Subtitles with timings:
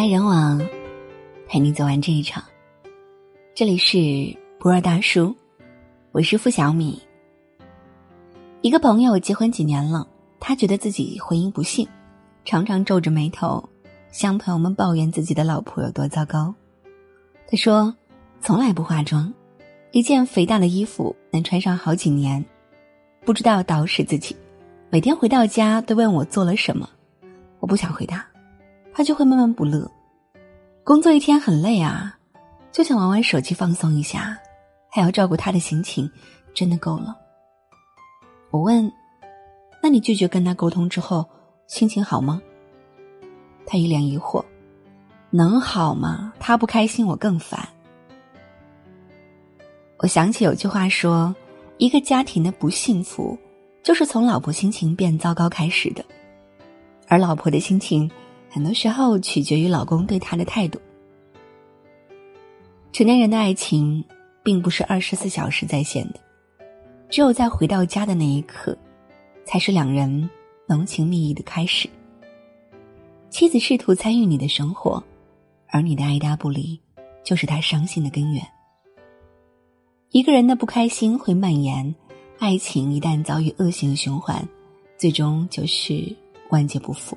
[0.00, 0.58] 来人往，
[1.46, 2.42] 陪你走完这一场。
[3.54, 5.36] 这里是不二大叔，
[6.12, 6.98] 我是付小米。
[8.62, 10.08] 一个朋友结婚几年了，
[10.40, 11.86] 他觉得自己婚姻不幸，
[12.46, 13.62] 常常皱着眉头
[14.10, 16.54] 向朋友们抱怨自己的老婆有多糟糕。
[17.46, 17.94] 他说，
[18.40, 19.30] 从来不化妆，
[19.90, 22.42] 一件肥大的衣服能穿上好几年，
[23.26, 24.34] 不知道捯饬自己，
[24.88, 26.88] 每天回到家都问我做了什么，
[27.58, 28.26] 我不想回答。
[28.92, 29.88] 他就会闷闷不乐，
[30.82, 32.18] 工作一天很累啊，
[32.72, 34.36] 就想玩玩手机放松一下，
[34.90, 36.10] 还要照顾他的心情，
[36.52, 37.16] 真的够了。
[38.50, 38.90] 我问
[39.82, 41.24] ：“那你拒绝跟他沟通之后，
[41.68, 42.42] 心情好吗？”
[43.66, 44.44] 他一脸疑惑
[45.30, 46.32] ：“能好吗？
[46.40, 47.68] 他不开心，我更烦。”
[49.98, 51.32] 我想起有句话说
[51.78, 53.38] ：“一个家庭的不幸福，
[53.84, 56.04] 就是从老婆心情变糟糕开始的，
[57.06, 58.10] 而老婆的心情。”
[58.50, 60.80] 很多时候取决于老公对她的态度。
[62.92, 64.04] 成年人的爱情
[64.42, 66.18] 并不是二十四小时在线的，
[67.08, 68.76] 只有在回到家的那一刻，
[69.44, 70.28] 才是两人
[70.66, 71.88] 浓情蜜意的开始。
[73.30, 75.02] 妻子试图参与你的生活，
[75.68, 76.80] 而你的爱答不理，
[77.22, 78.44] 就是他伤心的根源。
[80.10, 81.94] 一个人的不开心会蔓延，
[82.40, 84.44] 爱情一旦遭遇恶性循环，
[84.98, 86.04] 最终就是
[86.48, 87.16] 万劫不复。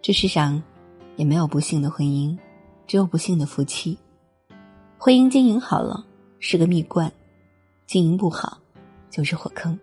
[0.00, 0.62] 这世上，
[1.16, 2.36] 也没有不幸的婚姻，
[2.86, 3.98] 只有不幸的夫妻。
[4.96, 6.04] 婚姻经营好了
[6.38, 7.12] 是个蜜罐，
[7.86, 8.58] 经营不好
[9.10, 9.78] 就是火坑。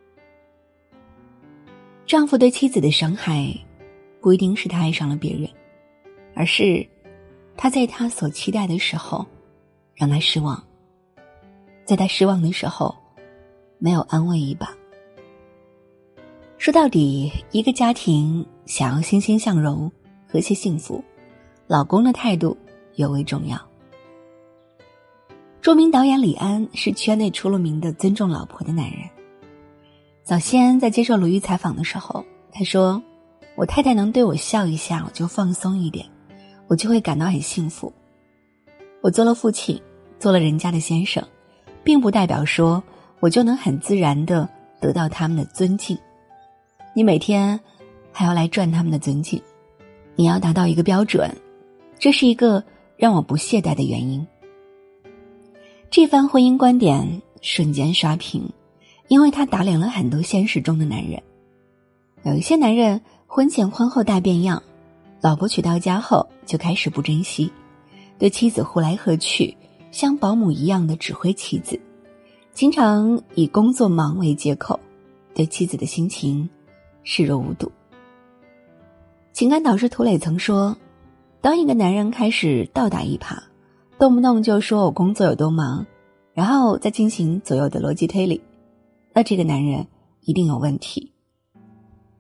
[2.06, 3.54] 丈夫对妻子的伤害，
[4.22, 5.50] 不一定是他爱上了别人，
[6.34, 6.88] 而是
[7.58, 9.26] 他在他所期待的时候
[9.94, 10.64] 让他失望，
[11.86, 12.96] 在他失望的时候
[13.80, 14.76] 没有安慰一把。
[16.58, 19.92] 说到底，一个家庭想要欣欣向荣。
[20.36, 21.02] 和谐幸福，
[21.66, 22.58] 老公的态度
[22.96, 23.58] 尤为重要。
[25.62, 29.00] 著名导演李安是圈内出了名的尊重老婆的男人。
[30.26, 33.02] 早先在接受鲁豫采访的时候，他说
[33.56, 36.06] ：“我太太能对我笑一下，我就放松一点，
[36.68, 37.94] 我就会感到很幸福。
[39.00, 39.82] 我做了父亲，
[40.20, 41.26] 做了人家的先生，
[41.82, 42.84] 并不代表说
[43.22, 44.50] 我就能很自然的
[44.82, 45.98] 得到他们的尊敬。
[46.94, 47.58] 你每天
[48.12, 49.42] 还要来赚他们的尊敬。”
[50.16, 51.30] 你要达到一个标准，
[52.00, 52.64] 这是一个
[52.98, 54.26] 让我不懈怠的原因。
[55.90, 58.50] 这番婚姻观点瞬间刷屏，
[59.08, 61.22] 因为他打脸了很多现实中的男人。
[62.24, 64.62] 有一些男人婚前婚后大变样，
[65.22, 67.52] 老婆娶到家后就开始不珍惜，
[68.18, 69.56] 对妻子呼来喝去，
[69.92, 71.80] 像保姆一样的指挥妻子，
[72.54, 74.80] 经常以工作忙为借口，
[75.34, 76.50] 对妻子的心情
[77.04, 77.72] 视若无睹。
[79.36, 80.78] 情感导师涂磊曾说
[81.44, 83.38] ：“当一个男人开始倒打一耙，
[84.00, 85.86] 动不动就说我工作有多忙，
[86.34, 88.42] 然后再进行左右的逻辑推理，
[89.14, 89.86] 那这个男人
[90.22, 91.12] 一定有问题。”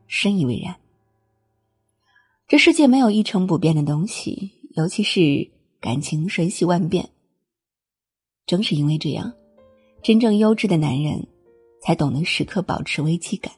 [0.07, 0.75] 深以为然。
[2.49, 5.49] 这世界没有一成不变的东西，尤其是
[5.79, 7.07] 感情瞬息万变。
[8.45, 9.31] 正是因为这样，
[10.03, 11.25] 真正优质的男人
[11.81, 13.53] 才懂得时刻保持危机感。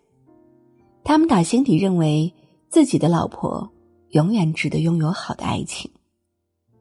[1.03, 2.31] 他们打心底认为。
[2.69, 3.71] 自己的老婆
[4.09, 5.89] 永远值得拥有好的爱情，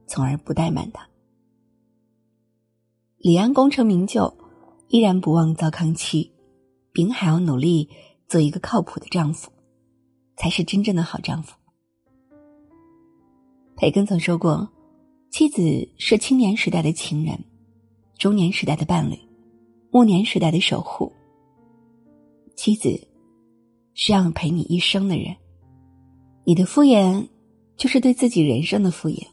[0.07, 1.09] 从而不怠慢他。
[3.19, 4.37] 李安功成名就，
[4.89, 6.33] 依然不忘糟糠妻，
[6.93, 7.89] 并还要努力
[8.29, 9.51] 做一个靠谱的丈夫，
[10.37, 11.57] 才是真正的好丈夫。
[13.77, 14.69] 培根曾说过
[15.31, 15.63] ：“妻子
[15.99, 17.39] 是青年时代的情人，
[18.19, 19.17] 中年时代的伴侣，
[19.91, 21.13] 暮年时代的守护。
[22.57, 22.89] 妻子
[23.95, 25.35] 是要陪你一生的人。”
[26.49, 27.27] 你的敷衍，
[27.77, 29.27] 就是对自己人生的敷衍。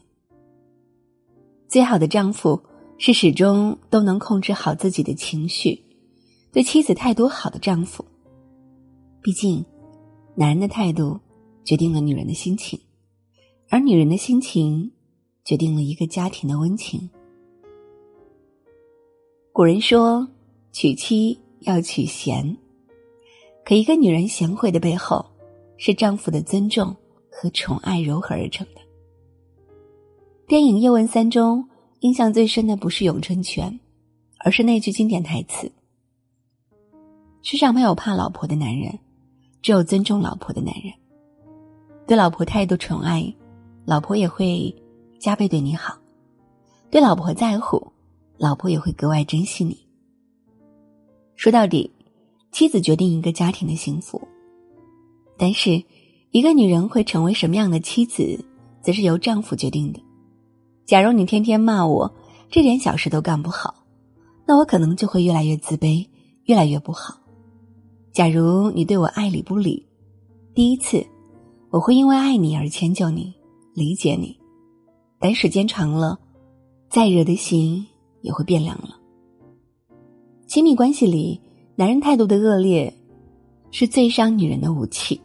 [1.68, 2.60] 最好的丈夫
[2.98, 5.80] 是始终都能控制好自己的情绪，
[6.50, 8.04] 对妻子态度好的丈夫。
[9.22, 9.64] 毕竟，
[10.34, 11.20] 男人的态度
[11.62, 12.80] 决定了女人的心情，
[13.68, 14.90] 而女人的心情
[15.44, 17.08] 决定了一个家庭的温情。
[19.52, 20.26] 古人说
[20.74, 22.56] ：“娶妻要娶贤。”
[23.64, 25.24] 可一个女人贤惠的背后，
[25.76, 26.94] 是丈夫的尊重。
[27.36, 28.80] 和宠爱糅合而成的。
[30.46, 33.80] 电影《叶问三》中，印象最深的不是咏春拳，
[34.38, 35.70] 而是那句经典台词
[37.42, 38.96] ：“世上没有怕老婆的男人，
[39.60, 40.92] 只有尊重老婆的男人。
[42.06, 43.34] 对老婆态度宠爱，
[43.84, 44.72] 老婆也会
[45.18, 45.92] 加倍对你好；
[46.88, 47.84] 对老婆在乎，
[48.38, 49.76] 老婆也会格外珍惜你。
[51.34, 51.90] 说到底，
[52.52, 54.22] 妻子决定一个家庭的幸福，
[55.36, 55.82] 但是。”
[56.34, 58.44] 一个女人会成为什么样的妻子，
[58.82, 60.00] 则是由丈夫决定的。
[60.84, 62.12] 假如你天天骂我，
[62.50, 63.72] 这点小事都干不好，
[64.44, 66.04] 那我可能就会越来越自卑，
[66.46, 67.16] 越来越不好。
[68.12, 69.86] 假如你对我爱理不理，
[70.56, 71.06] 第一次，
[71.70, 73.32] 我会因为爱你而迁就你，
[73.72, 74.36] 理解你，
[75.20, 76.18] 但时间长了，
[76.90, 77.86] 再热的心
[78.22, 78.98] 也会变凉了。
[80.48, 81.40] 亲密关系里，
[81.76, 82.92] 男人态度的恶劣，
[83.70, 85.20] 是最伤女人的武器。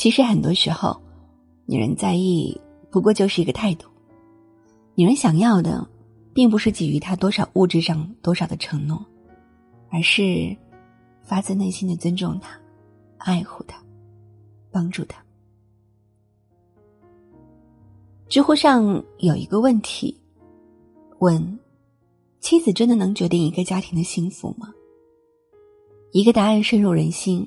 [0.00, 0.98] 其实很多时候，
[1.66, 2.58] 女人在意
[2.90, 3.86] 不过就是一个态度。
[4.94, 5.86] 女人想要的，
[6.32, 9.04] 并不是给予他多少物质上多少的承诺，
[9.90, 10.56] 而是
[11.22, 12.58] 发自内心的尊重他、
[13.18, 13.78] 爱护他、
[14.70, 15.22] 帮助他。
[18.26, 20.18] 知乎上有一个问题，
[21.18, 21.58] 问：
[22.38, 24.72] 妻子真的能决定一个家庭的幸福吗？
[26.12, 27.46] 一个答案深入人心。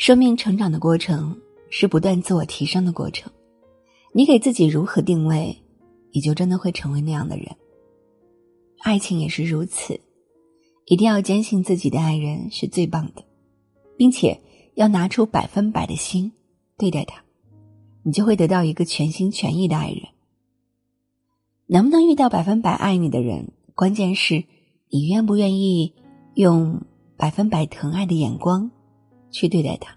[0.00, 1.38] 生命成长的过程
[1.68, 3.30] 是不断自我提升的过程，
[4.14, 5.54] 你给自己如何定位，
[6.10, 7.54] 你就真的会成为那样的人。
[8.78, 10.00] 爱情也是如此，
[10.86, 13.22] 一定要坚信自己的爱人是最棒的，
[13.98, 14.40] 并且
[14.72, 16.32] 要拿出百分百的心
[16.78, 17.22] 对待他，
[18.02, 20.00] 你就会得到一个全心全意的爱人。
[21.66, 24.44] 能不能遇到百分百爱你的人，关键是
[24.88, 25.92] 你愿不愿意
[26.36, 26.86] 用
[27.18, 28.70] 百分百疼爱的眼光。
[29.30, 29.94] 去对待他。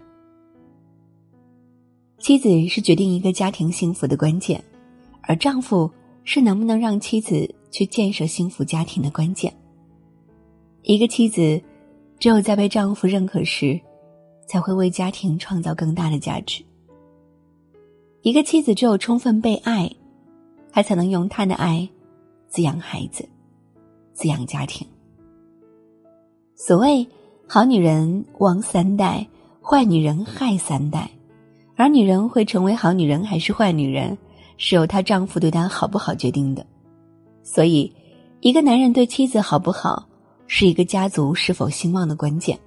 [2.18, 4.62] 妻子是决定一个家庭幸福的关键，
[5.22, 5.90] 而丈夫
[6.24, 9.54] 是能不能让妻子去建设幸福家庭的关键。
[10.82, 11.62] 一个妻子，
[12.18, 13.78] 只有在被丈夫认可时，
[14.48, 16.64] 才会为家庭创造更大的价值。
[18.22, 19.90] 一个妻子只有充分被爱，
[20.72, 21.86] 她才能用她的爱
[22.48, 23.28] 滋养孩子，
[24.14, 24.86] 滋养家庭。
[26.54, 27.06] 所谓。
[27.46, 29.26] 好女人旺三代，
[29.62, 31.10] 坏女人害三代，
[31.76, 34.16] 而女人会成为好女人还是坏女人，
[34.56, 36.66] 是由她丈夫对她好不好决定的。
[37.42, 37.92] 所以，
[38.40, 40.08] 一个男人对妻子好不好，
[40.46, 42.58] 是一个家族是否兴旺的关键。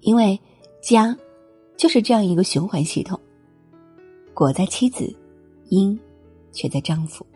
[0.00, 0.38] 因为
[0.80, 1.14] 家，
[1.76, 3.18] 就是这样一个循环系统。
[4.32, 5.12] 果在妻子，
[5.68, 5.98] 因
[6.52, 7.26] 却在丈夫。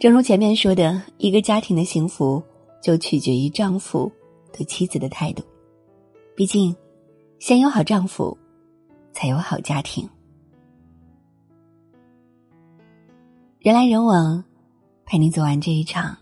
[0.00, 2.42] 正如前面说的，一个家庭的幸福，
[2.82, 4.10] 就取决于丈夫。
[4.52, 5.42] 对妻子的态度，
[6.34, 6.74] 毕竟，
[7.38, 8.36] 先有好丈夫，
[9.12, 10.08] 才有好家庭。
[13.60, 14.44] 人来人往，
[15.04, 16.16] 陪你走完这一场。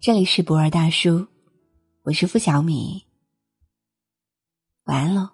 [0.00, 1.26] 这里是博尔大叔，
[2.02, 3.04] 我是付小米。
[4.84, 5.28] 晚安喽。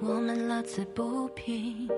[0.00, 1.88] 我们乐此不疲，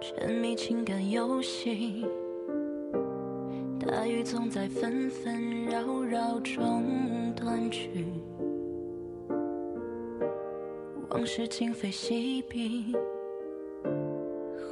[0.00, 2.06] 沉迷情感游戏。
[3.86, 8.06] 大雨总在纷纷扰扰中断去，
[11.10, 12.96] 往事今非昔比，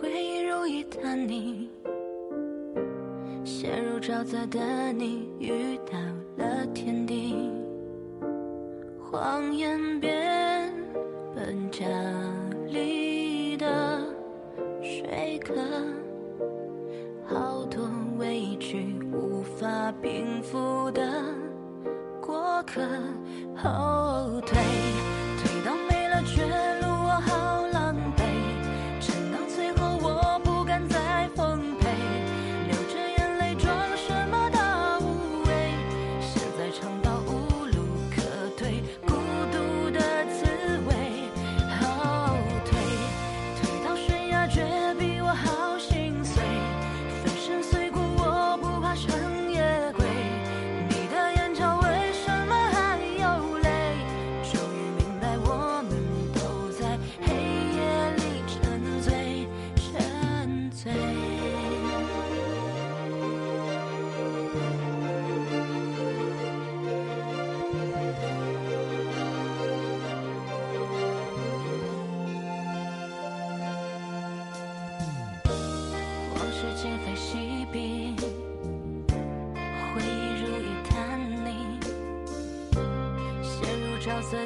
[0.01, 1.69] 回忆如一滩泥，
[3.45, 5.99] 陷入沼泽的你遇到
[6.39, 7.51] 了天地，
[8.99, 10.73] 谎言变
[11.35, 11.85] 本加
[12.71, 13.67] 厉的
[14.81, 15.55] 说客。
[20.43, 21.01] 幸福的
[22.21, 22.81] 过客，
[23.57, 24.59] 后退，
[25.39, 26.43] 退到没了绝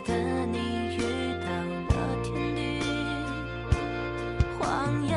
[0.00, 0.12] 的
[0.46, 0.58] 你
[0.96, 1.00] 遇
[1.40, 1.46] 到
[1.94, 2.60] 了天地，
[4.58, 4.60] 谎
[5.06, 5.15] 言